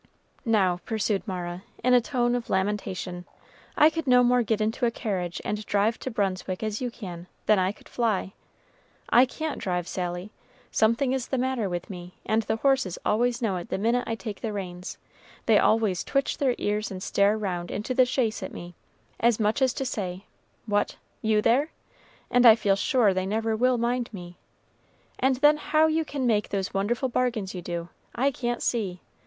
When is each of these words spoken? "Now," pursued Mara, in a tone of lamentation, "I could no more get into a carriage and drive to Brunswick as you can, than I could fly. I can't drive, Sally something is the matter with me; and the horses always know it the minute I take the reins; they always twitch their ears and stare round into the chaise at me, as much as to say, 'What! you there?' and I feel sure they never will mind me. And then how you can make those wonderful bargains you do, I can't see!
"Now," 0.47 0.79
pursued 0.83 1.27
Mara, 1.27 1.61
in 1.83 1.93
a 1.93 2.01
tone 2.01 2.33
of 2.33 2.49
lamentation, 2.49 3.23
"I 3.77 3.91
could 3.91 4.07
no 4.07 4.23
more 4.23 4.41
get 4.41 4.59
into 4.59 4.87
a 4.87 4.89
carriage 4.89 5.39
and 5.45 5.63
drive 5.67 5.99
to 5.99 6.09
Brunswick 6.09 6.63
as 6.63 6.81
you 6.81 6.89
can, 6.89 7.27
than 7.45 7.59
I 7.59 7.71
could 7.71 7.87
fly. 7.87 8.33
I 9.11 9.27
can't 9.27 9.59
drive, 9.59 9.87
Sally 9.87 10.31
something 10.71 11.11
is 11.11 11.27
the 11.27 11.37
matter 11.37 11.69
with 11.69 11.87
me; 11.87 12.15
and 12.25 12.41
the 12.41 12.55
horses 12.55 12.97
always 13.05 13.43
know 13.43 13.57
it 13.57 13.69
the 13.69 13.77
minute 13.77 14.03
I 14.07 14.15
take 14.15 14.41
the 14.41 14.51
reins; 14.51 14.97
they 15.45 15.59
always 15.59 16.03
twitch 16.03 16.39
their 16.39 16.55
ears 16.57 16.89
and 16.89 17.03
stare 17.03 17.37
round 17.37 17.69
into 17.69 17.93
the 17.93 18.03
chaise 18.07 18.41
at 18.41 18.51
me, 18.51 18.73
as 19.19 19.39
much 19.39 19.61
as 19.61 19.71
to 19.75 19.85
say, 19.85 20.25
'What! 20.65 20.95
you 21.21 21.43
there?' 21.43 21.69
and 22.31 22.43
I 22.47 22.55
feel 22.55 22.75
sure 22.75 23.13
they 23.13 23.27
never 23.27 23.55
will 23.55 23.77
mind 23.77 24.09
me. 24.11 24.39
And 25.19 25.35
then 25.35 25.57
how 25.57 25.85
you 25.85 26.03
can 26.05 26.25
make 26.25 26.49
those 26.49 26.73
wonderful 26.73 27.07
bargains 27.07 27.53
you 27.53 27.61
do, 27.61 27.89
I 28.15 28.31
can't 28.31 28.63
see! 28.63 28.99